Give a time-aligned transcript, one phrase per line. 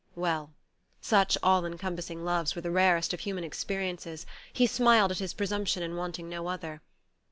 [0.15, 0.51] Well
[0.99, 5.83] such all encompassing loves were the rarest of human experiences; he smiled at his presumption
[5.83, 6.81] in wanting no other.